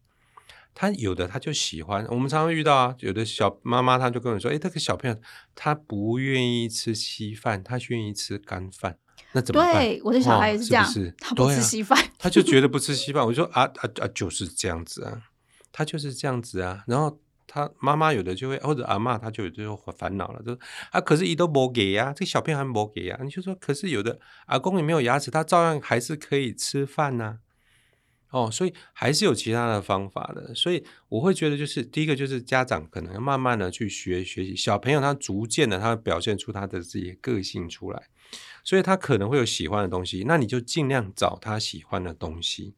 [0.79, 5.17] 他有的他就喜欢，我们常常遇到啊，有的小妈妈他就跟我说：“诶，这个小朋友
[5.55, 8.95] 他不愿意吃稀饭，他愿意吃干饭，
[9.31, 13.25] 那怎么办？”对，我的小孩也是这样，哦、是不是他不吃稀饭，啊，他就觉得不吃 稀饭。
[13.25, 15.19] 我说啊啊啊，就是这样子啊，
[15.71, 16.83] 他就是这样子啊。
[16.85, 20.59] 然后他妈妈有的就会或者阿嬷，他就有就烦恼了，就说
[20.91, 23.17] 啊，可是伊都没给呀，这个小朋友还没给呀。
[23.23, 27.37] 你就说，可是有的阿公也没有牙齿，他照样还是可以吃饭呐，啊。
[28.29, 38.09] 哦，所以还是有其他的方法的，所以我会觉得，就是第一个就是家长可能要慢慢的去学学习，小朋友他逐渐的他会表现出他的自己的个性出来，
[38.65, 42.75] 所以他可能会有喜欢的东西，那你就尽量找他喜欢的东西，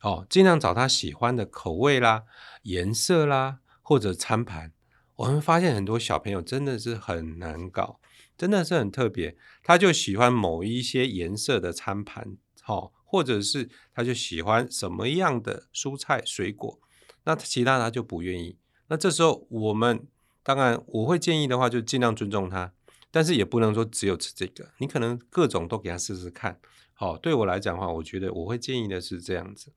[0.00, 2.24] 哦，尽量找他喜欢的口味啦、
[2.62, 4.72] 颜色啦或者餐盘。
[5.14, 8.00] 我们发现很多小朋友真的是很难搞，
[8.36, 12.90] 真的是很特别，他就喜欢某一些颜色的餐盘，哦。
[13.10, 16.78] 或者是他就喜欢什么样的蔬菜水果，
[17.24, 18.58] 那其他他就不愿意。
[18.88, 20.06] 那这时候我们
[20.42, 22.74] 当然我会建议的话，就尽量尊重他，
[23.10, 26.60] 但是也不能说只有吃这个，你可能各种都给他试试看。
[26.92, 29.72] 好，对我来讲的话，我觉得我会建议的是这样子。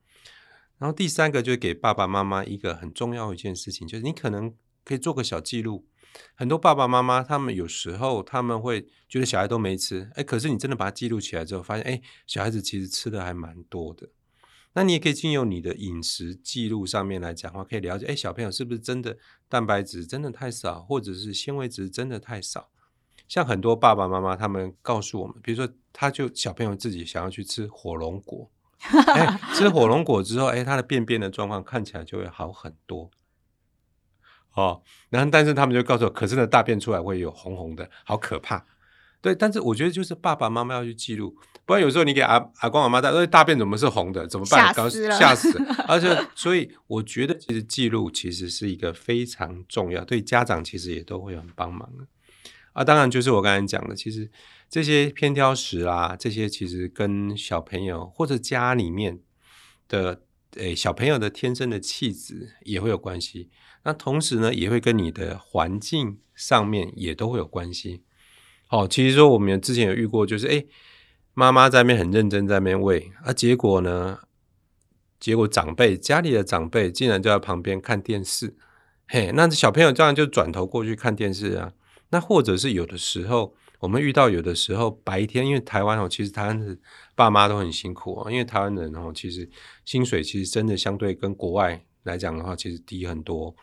[0.78, 5.86] 然后第三个就是给爸爸妈妈一个很重要一件事情，就是你可能可以做个小记录。
[6.34, 14.08] 很多爸爸妈妈，他们有时候他们会觉得小孩都没吃，哎，可是你真的把它记录起来之后，发现，哎，小孩子其实吃的还蛮多的。
[14.74, 22.70] 那你也可以经由你的饮食记录上面来讲话，可以了解，哎，小朋友是不是真的蛋白质真的太少，或者是纤维质真的太少？
[23.28, 28.50] 像很多爸爸妈妈他们告诉我们，比如说，他就小朋友自己想要去吃火龙果，
[29.14, 33.10] 哎，吃火龙果之后，哎，他的便便的状况看起来就会好很多。
[34.54, 38.64] 哦，然后但是他们就告诉我，可是呢，大便出来会有红红的，好可怕。
[39.20, 41.32] 对，但是我觉得就是爸爸妈妈要去记录，
[41.64, 44.26] 不然有时候你给阿阿公阿妈带，大便怎么是红的？
[44.26, 44.74] 怎么办？
[44.74, 45.16] 吓死了！
[45.16, 45.84] 吓死了！
[45.86, 52.04] 而且，所以我觉得其实记录其实是一个非常重要，对家长其实也都会很帮忙的。
[52.72, 54.28] 啊，当然就是我刚才讲的，其实
[54.68, 59.20] 这些偏挑食啊，这些其实跟小朋友或者家里面
[59.86, 60.22] 的
[60.56, 63.50] 诶小朋友的天生的气质也会有关系。
[63.84, 68.02] 那同时呢，也会跟你的环境上面也都会有关系。
[68.68, 70.66] 哦，其实说我们之前有遇过，就是诶
[71.34, 74.18] 妈妈在那边很认真在那边喂，啊，结果呢，
[75.20, 78.56] 结果长辈家里的长辈竟然就在旁边看电视，
[79.08, 81.72] 嘿，那小朋友这样就转头过去看电视啊。
[82.10, 86.76] 那或者是有的时候，我们遇到有的时候白天，因为台湾哦，其实台湾的
[87.14, 89.48] 爸妈都很辛苦哦，因为台湾人哦，其实
[89.84, 93.54] 薪水其实真的相对跟国外来讲的话，其实低很多。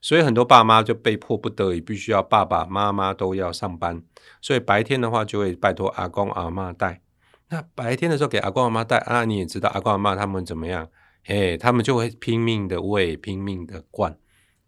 [0.00, 4.02] 所以很多爸妈就被迫不得已，必须要爸爸妈妈都要上班，
[4.40, 7.02] 所以白天的话就会拜托阿公阿妈带。
[7.50, 10.88] 那白天的时候给阿公阿妈带，啊，你也知道阿公阿妈他们怎么样？
[11.24, 14.18] 哎，他们就会拼命的喂，拼命的灌。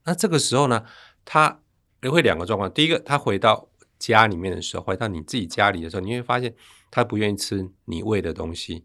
[0.04, 0.84] 那这个时候呢，
[1.24, 1.60] 他
[2.02, 6.54] 也会两个状况：第一个，他回到家里面的时候，回到你自己家里的时候，你会发现
[6.90, 8.84] 他不愿意吃你喂的东西；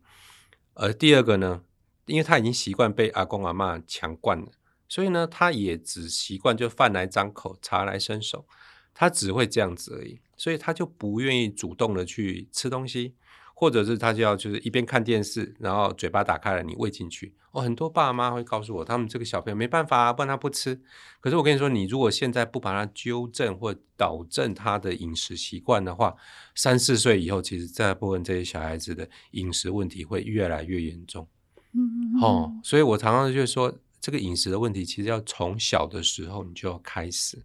[0.73, 1.61] 而第二个呢，
[2.05, 4.47] 因为他已经习惯被阿公阿嬷强灌了。
[4.87, 8.45] 所以呢，他也只习惯就饭来张口，茶来伸手，
[8.93, 10.19] 他只会这样子而已。
[10.37, 13.15] 所以他就不愿意主动的去吃东西，
[13.53, 17.33] 或者是他就要就是一边看电视，然后嘴巴打开了，你喂进去。
[17.51, 20.79] 哦，很多爸妈会告诉我，他们这个小朋友没办法啊，不然他不吃。
[21.21, 26.13] 可是我跟你说，你如果现在不把他纠正或导正他的饮食习惯的话，
[26.53, 31.27] 三四岁以后，其实大部分这些小孩子的饮食问题会越来越严重。
[31.75, 33.73] 嗯，哦，所以我常常就是说。
[34.01, 37.43] 这个饮食的问题，其实要从小的时候你就要开始，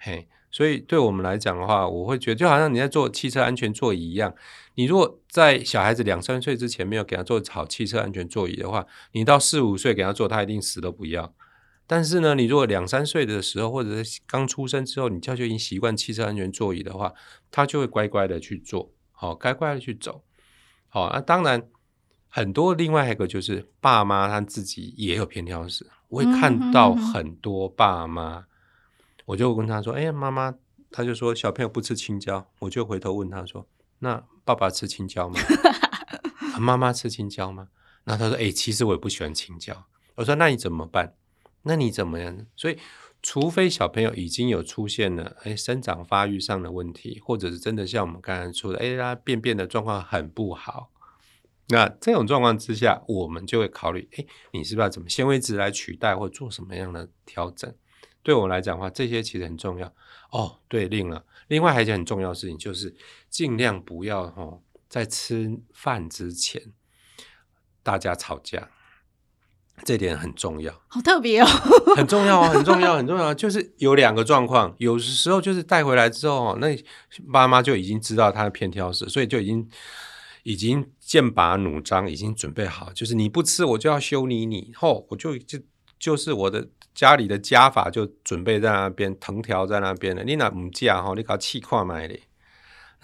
[0.00, 4.34] 嘿，所以对我们来讲的话，我会觉得就好像你在做汽车安全座椅一样，
[4.74, 11.32] 你如果在小孩子两三岁之前没有给他做好汽车安全座椅的话，你到四五岁给他做，他一定死都不要。
[11.86, 17.12] 但是呢，你如果两三岁的时候，或者是刚出生之后，你教就已经习惯汽车安全座椅的话，
[17.52, 20.24] 他就会乖乖的去做，好，乖乖的去走，
[20.88, 21.68] 好，那当然。
[22.34, 28.44] 很多另外一个就是爸妈他自己也有偏挑食，我会看到很多爸妈，嗯、
[29.26, 30.54] 我就跟他说：“哎呀，妈妈，
[30.90, 33.66] 他就说小朋友不吃青椒。”我就回头问他说
[34.00, 35.38] ：“那爸爸吃青椒吗？
[36.58, 37.68] 妈妈吃青椒吗？”
[38.04, 39.84] 然后他说：“哎，其实我也不喜欢青椒。”
[40.16, 41.14] 我说：“那你怎么办？
[41.64, 42.78] 那你怎么样？”所以，
[43.20, 50.88] 除非小朋友已经有出现了哎生长发育上的问题，或者是真的像我们刚才说的，哎，他便便的状况很不好。
[51.68, 57.74] 那这种状况之下，我们就会考虑，哎，你是不是要怎么纤维质来取代，或做什么样的调整？
[58.22, 59.92] 对我来讲的话，这些其实很重要。
[60.30, 62.94] 哦，对，另了，另外还有一件很重要的事情，就是
[63.28, 66.72] 尽量不要哦，在吃饭之前
[67.82, 68.70] 大家吵架。
[69.84, 71.46] 这点很重要，好特别哦，
[71.96, 73.32] 很重要哦，很重要， 很重要。
[73.34, 76.76] 就是有两个状况，有时候就是带回来之后，那
[77.32, 79.68] 爸妈就已经知道他的偏挑食，所以就已经
[80.42, 84.72] 已经剑拔弩张，已经准备好，就是你不吃，我就要修理你。
[84.74, 85.58] 后我就就
[85.98, 90.24] 就是我的家里的家法就准备在那边，藤条在那边了。
[90.24, 92.18] 你那唔嫁哈，你搞气跨买的。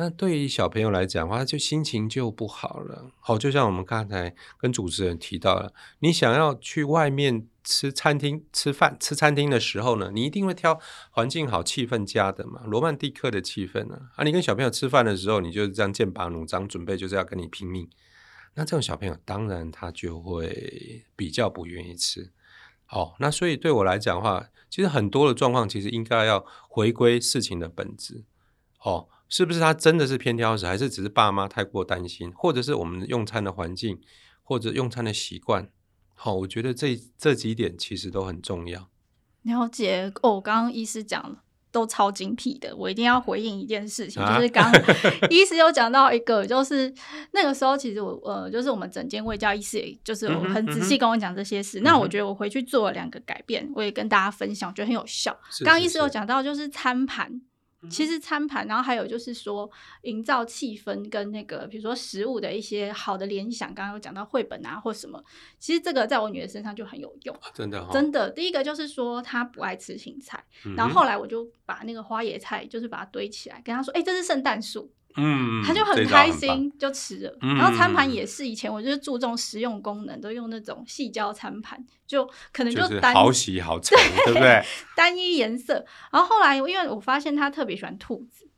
[0.00, 3.10] 那对于小朋友来讲的话，就心情就不好了。
[3.18, 14.08] 好，就像我们刚才跟主持人提到了，你想要去外面吃餐厅吃饭，吃餐厅的时候呢，你一定会挑环境好、气氛佳的嘛，罗曼蒂克的气氛呢。
[14.16, 17.86] 啊，你跟小朋友吃饭的时候，你就是这样剑拔弩张，准备就是要跟你拼命。
[18.54, 22.32] 那这种小朋友当然他就会比较不愿意吃。
[22.88, 28.24] 哦，那所以对我来讲的话，其实很多的状况其实应该要回归事情的本质。
[28.80, 29.08] 哦。
[29.30, 34.00] 是不是他真的是偏挑食，还是只是爸妈太过担心，或者是我们用餐的环境，
[34.42, 35.70] 或者用餐的习惯？
[36.20, 38.88] 好，我觉得这这几点其实都很重要。
[39.42, 44.68] 了解哦，刚刚医师讲了都超精辟的，我一定要回应一件事情，啊、就是刚
[45.30, 46.92] 医师有讲到一个，就是
[47.30, 51.78] 那个时候其实我呃，就是我们整间卫教医师，也就是我很仔细跟我讲这些事。
[51.78, 55.38] 嗯、那我觉得我回去做了两个改变，我也跟大家分享，我觉得很有效。
[55.60, 57.40] 刚刚医师有讲到就是餐盘。
[57.88, 59.70] 其实餐盘，然后还有就是说，
[60.02, 63.72] 营造气氛跟那个，比如说食物的一些好的联想。
[63.72, 65.22] 刚刚有讲到绘本啊，或什么，
[65.60, 68.28] 其实这个在我女儿身上就很有用，真的，真的。
[68.30, 70.44] 第一个就是说，她不爱吃青菜，
[70.76, 84.62] 然后后来我就把那个花椰菜，就是把它堆起来，跟她说：“哎，这是圣诞树。”嗯，他就很开心就吃了，然后餐盘也是，以前我就是注重实用功能，都用那种细胶餐盘，就可能就单好洗好盛， 对不对？
[84.94, 85.84] 单一颜色。
[86.12, 88.48] 然后后来因为我发现他特别喜欢兔子，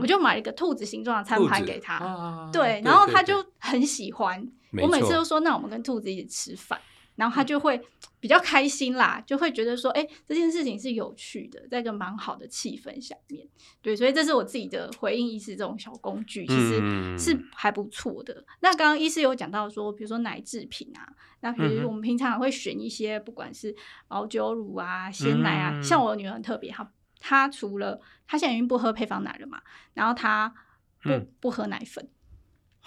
[0.00, 4.44] 我就买了一个兔子形状的餐盘给他，对，然后他就很喜欢。
[4.80, 6.78] 我每次都说，那我们跟兔子一起吃饭。
[7.18, 7.80] 然后他就会
[8.20, 13.44] 比较开心啦，就会觉得说，哎，这件事情是有趣的，在一个蛮好的气氛下面，
[13.82, 18.32] 对，所以这是我自己的回应医师这种小工具，其实是还不错的。
[18.34, 23.74] 嗯、那刚刚医师有讲到说，比如说奶制品啊，那比如我们平常会选一些，不管是
[24.08, 29.60] 熬酒乳啊、鲜奶啊，嗯、像我女儿很特别，她她除了她现在已经不喝配方奶了嘛，
[29.94, 30.54] 然后她
[31.02, 32.08] 不、嗯、不喝奶粉。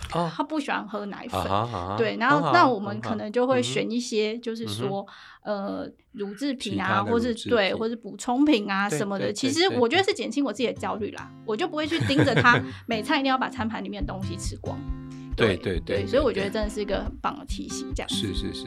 [0.09, 1.41] 他不喜欢喝奶粉，
[1.97, 5.05] 对，然后那我们可能就会选一些，就是说，
[5.43, 9.31] 呃，乳制品啊，或是对，或是补充品啊什么的。
[9.31, 14.77] 其实我觉得是减轻我自己的焦虑啦，我就不会去盯着他 每餐一定要把餐盘里面的东西吃光。
[15.35, 18.09] 对对对，所以我觉得真的是一个很棒的提醒，这样。
[18.09, 18.65] 是是是。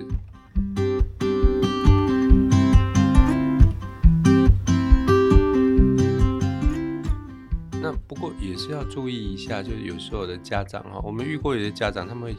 [8.15, 12.33] 不过也是要注意一下，就是有时候的家长哈，我们遇过有些家长，他们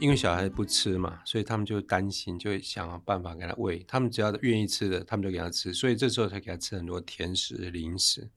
[0.00, 3.82] 因为小孩不吃嘛，所以他们就担心，就会想办法给他喂。
[3.88, 8.28] 他们只要愿意吃的，他们就给他吃，所以这时候才给他吃很多甜食、零食。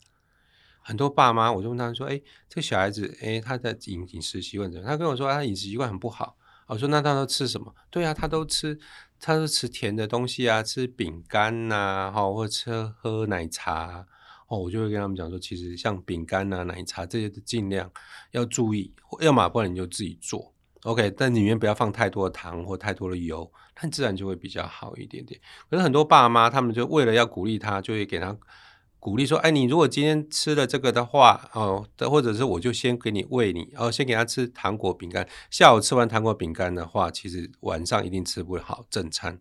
[0.81, 8.79] 很多爸妈，我就问他们说：“哎，这小孩子，哎，他的饮饮食习惯怎么样？”他跟我说：“他饮食习惯很不好。”我说：“那他都吃什么？”对啊，他都吃，
[9.19, 14.07] 他都吃甜的东西啊，吃饼干呐，哈，或者吃喝奶茶。
[14.51, 17.89] 哦，我就会跟他们讲说，其实像饼干啊、奶茶这些的，尽量
[18.31, 25.39] 要注意，要么不然你就自己做，OK，但里面不要放太多的糖或太多的油，它自然就会比较好一点点。
[25.69, 28.37] 可是很多爸妈他们就为了要鼓励他，就会给他
[28.99, 39.39] 鼓励说，哎，你如果今天吃了这个的话，哦，或者是我就先给你喂你，哦，先给他吃糖果饼干，下午吃完糖果饼干的话，其实晚上一定吃不好正餐。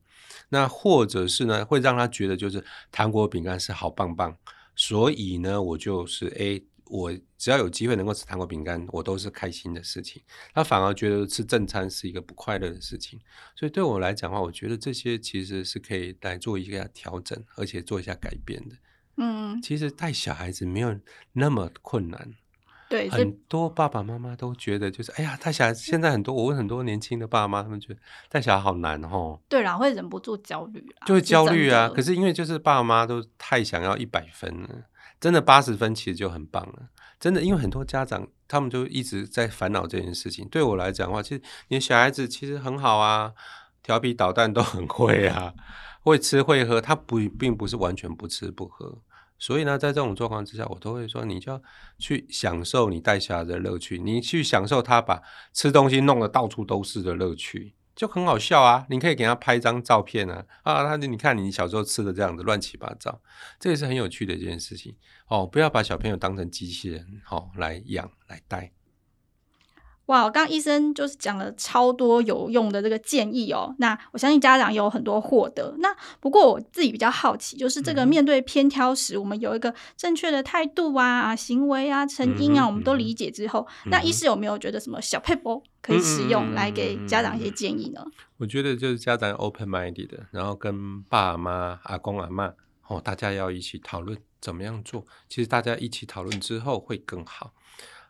[0.51, 4.37] 那或者是呢，会让他觉得就是糖果饼干是好棒棒。
[4.81, 10.23] 所以呢，我就是哎，我只要有机会能够吃糖果饼干，我都是开心的事情。
[10.55, 13.21] 他反而觉得吃正餐是一个不快乐的事情。
[13.55, 18.77] 所以对我来讲的话，我觉得这些其实是可以来做一下调整，而且做一下改变的。
[19.19, 20.99] 嗯，其实带小孩子没有
[21.35, 22.33] 那么困难。
[22.91, 29.39] 对，很多爸爸妈妈都觉得就是，哎呀，带小孩子现在很多，我问很多年轻的爸妈，他们觉得带小孩好难哦。
[29.49, 31.89] 对啦，会忍不住焦虑啊，就会焦虑啊。
[31.89, 34.69] 可是因为就是爸妈都太想要一百分了，
[35.21, 36.89] 真的八十分其实就很棒了。
[37.21, 40.49] 真的，因为很多家长他们就一直在烦恼这件事情。
[40.49, 43.33] 对我来讲的话，其实你的小孩子其实很好啊，
[43.85, 45.55] 调皮捣蛋都很会啊，
[46.03, 48.99] 会吃会喝，他不并不是完全不吃不喝。
[49.41, 51.61] 所以呢，在这种状况之下，我都会说，你就要
[51.99, 55.23] 去享受你带小孩的乐趣，你去享受他把
[55.55, 58.87] 吃东西弄得到处都是的乐趣，就很好笑啊！
[58.91, 63.21] 你可以给他拍一张照片啊，啊，他你看你小时候吃的这样子乱七八糟，
[63.59, 64.95] 这也是很有趣的一件事情
[65.29, 65.47] 哦。
[65.47, 68.71] 不要把小朋友当成机器人，好、哦、来养来带。
[70.11, 73.73] 哇，刚刚医生就是讲了超多有用的这个建议哦。
[73.79, 75.73] 那我相信家长也有很多获得。
[75.79, 75.89] 那
[76.19, 88.05] 不过我自己比较好奇，就是这个面对偏挑时，我们有一个正确的态度啊、行为啊、成因啊，我们都理解之后，那医师有没有觉得什么小撇步可以使用来给家长一些建议呢？
[88.39, 92.53] 我觉得就是家长 open minded 的，然后跟爸妈、阿公阿嬷
[92.89, 95.05] 哦，大家要一起讨论怎么样做。
[95.29, 97.53] 其实大家一起讨论之后会更好。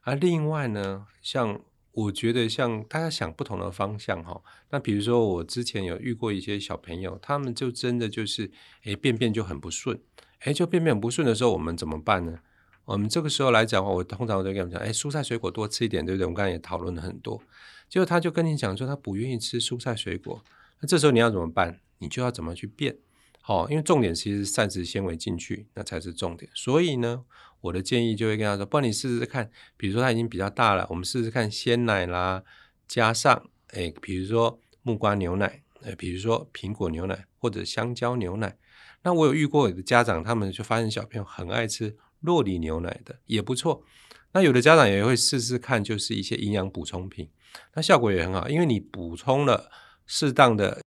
[0.02, 1.60] 而另外呢，像
[2.04, 4.40] 我觉得像大家想不同的方向哈，
[4.70, 8.50] 那比如说我之前有遇过一些小朋友，他们就真的就是
[8.84, 10.00] 诶便便就很不顺，
[10.44, 12.38] 诶就便便不顺的时候，我们怎么办呢？
[12.86, 16.24] 我们这个时候来讲的话，我通常我就跟他们讲，诶蔬菜水果多吃一点，对不对？
[16.24, 17.42] 我们刚才也讨论了很多，
[17.88, 20.42] 结果他就跟你讲说他不愿意吃蔬菜水果，
[20.80, 21.80] 那这时候你要怎么办？
[21.98, 22.96] 你就要怎么去变？
[23.42, 26.50] 好，因为重点其实是膳食纤维进去，那才是重点。
[26.54, 27.24] 所以呢。
[27.60, 32.42] 我的建议就会跟他说：“不然你试试看，比如说他已经比较大了，我们试试看鲜奶啦，
[32.88, 38.56] 加上诶，比如说木瓜牛奶，诶，比如说苹果牛奶或者香蕉牛奶。
[39.02, 43.84] 那我有遇过有的家长，他们就发现小朋友很爱吃洛梨牛奶的，也不错。
[44.32, 47.30] 那有的家长也会试试看，就是一些营养补充品，
[47.74, 49.70] 那效果也很好，因为你补充了
[50.06, 50.80] 适当的。”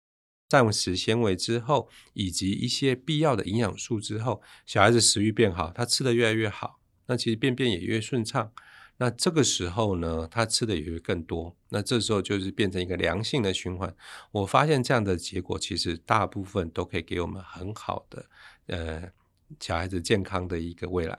[0.60, 8.52] 膳食纤维之后，以及一些必要的营养素之后，小孩子食欲变好，他吃的越来越好，那其实便便也越顺畅。
[8.98, 11.56] 那这个时候呢，他吃的也会更多。
[11.70, 13.96] 那这时候就是变成一个良性的循环。
[14.30, 18.26] 我发现这样的结果，其实大部分都可以给我们很好的，
[18.66, 19.10] 呃，
[19.58, 21.18] 小孩子健康的一个未来。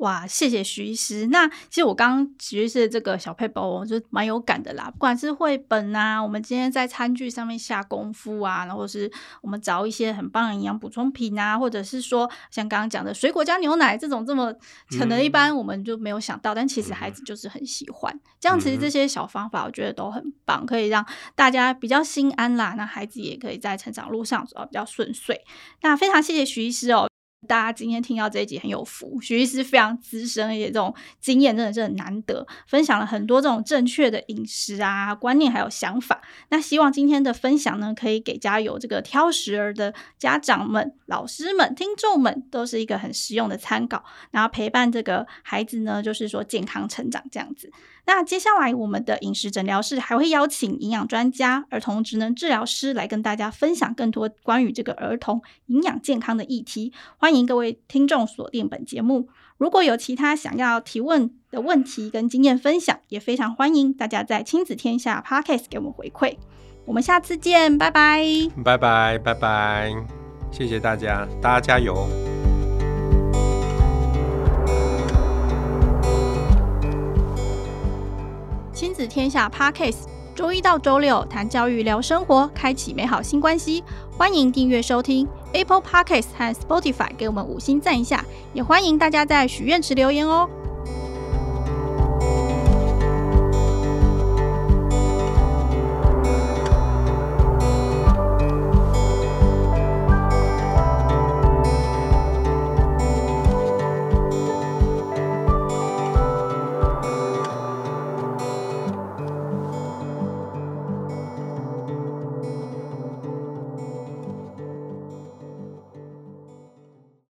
[0.00, 1.26] 哇，谢谢徐医师。
[1.26, 4.90] 那其实我刚刚其实是这个小配包，我就蛮有感的啦。
[4.90, 14.50] 不管是绘本啊，我们今天在餐具上面下功夫啊，然后是我们找一些很棒的营养补充品啊，或者是说像刚刚讲的水果加牛奶这种这么
[14.98, 18.18] 可能一般我们就没有想到，嗯、但其实孩子就是很喜欢。
[18.40, 22.72] 这样其实这些小方法我觉得都很棒，可以让大家比较心安啦。
[22.74, 25.44] 那孩子也可以在成长路上走得比较顺遂。
[25.82, 27.09] 那非常谢谢徐医师哦。
[27.48, 36.20] 大家今天听到这一集很有福，徐医师非常资深，而且这种经验真的是很难得，分享了很多这种正确的饮食啊观念还有想法。
[36.50, 47.72] 那希望今天的分享呢，可以给家有这个挑食儿的家长们、老师们、听众们，都是一个很实用的参考，然后陪伴这个孩子呢，就是说健康成长这样子。
[48.06, 56.92] 那接下来我们的饮食诊疗室还会邀请营养专家、儿童职能治疗师来跟大家分享更多关于这个儿童营养健康的议题。
[57.18, 59.28] 欢迎各位听众锁定本节目。
[59.58, 66.36] 如果有其他想要提问的问题跟经验分享，也非常欢迎大家在亲子天下 Podcast 给我们回馈。
[66.86, 68.24] 我们下次见，拜拜，
[68.64, 69.92] 拜拜，拜拜，
[70.50, 72.08] 谢谢大家，大家加油。
[78.72, 83.84] 亲子天下 Podcast，周一到周六谈教育、聊生活，开启美好新关系。
[84.20, 88.22] 欢迎订阅收听 Apple Podcasts 和 Spotify，给我们五星赞一下。
[88.52, 90.46] 也欢迎大家在许愿池留言哦。